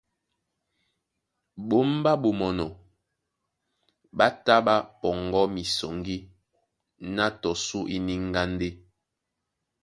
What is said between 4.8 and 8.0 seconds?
pɔŋgɔ misɔŋgí ná tɔ sú